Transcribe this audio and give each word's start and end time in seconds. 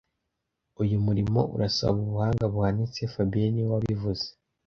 Uyu 0.81 0.95
murimo 1.05 1.41
urasaba 1.55 1.95
ubuhanga 2.03 2.45
buhanitse 2.53 2.99
fabien 3.13 3.49
niwe 3.51 3.69
wabivuze 3.73 4.25